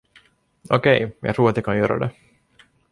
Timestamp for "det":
1.99-2.09